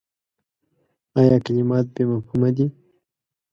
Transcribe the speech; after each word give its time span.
ایا 1.19 1.35
کلمات 1.45 1.85
بې 1.93 2.03
مفهومه 2.11 2.49
دي؟ 2.55 2.65